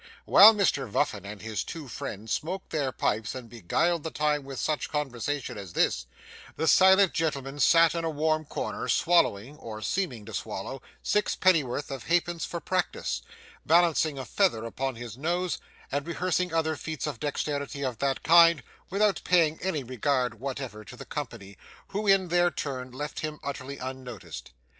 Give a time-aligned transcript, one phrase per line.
[0.25, 4.59] While Mr Vuffin and his two friends smoked their pipes and beguiled the time with
[4.59, 6.07] such conversation as this,
[6.55, 12.05] the silent gentleman sat in a warm corner, swallowing, or seeming to swallow, sixpennyworth of
[12.05, 13.21] halfpence for practice,
[13.63, 15.59] balancing a feather upon his nose,
[15.91, 20.95] and rehearsing other feats of dexterity of that kind, without paying any regard whatever to
[20.95, 21.59] the company,
[21.89, 24.51] who in their turn left him utterly unnoticed.